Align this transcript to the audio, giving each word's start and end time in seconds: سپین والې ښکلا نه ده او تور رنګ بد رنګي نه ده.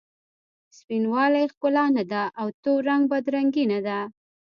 سپین 0.77 1.03
والې 1.13 1.43
ښکلا 1.51 1.85
نه 1.97 2.03
ده 2.11 2.23
او 2.39 2.47
تور 2.63 2.79
رنګ 2.89 3.03
بد 3.11 3.25
رنګي 3.35 3.65
نه 3.71 3.79
ده. 3.87 3.99